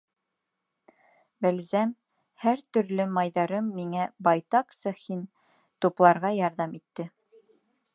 Бәлзәм, 1.45 1.91
һәр 2.45 2.65
төрлө 2.77 3.07
майҙарым 3.19 3.69
миңә 3.77 4.11
байтаҡ 4.31 4.77
цехин 4.83 5.25
тупларға 5.85 6.35
ярҙам 6.43 6.77
итте. 6.83 7.13